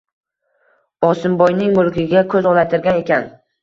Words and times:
Osimboyning 1.11 1.79
mulkiga 1.79 2.27
ko‘z 2.35 2.53
olaytirgan 2.57 3.03
ekan 3.09 3.35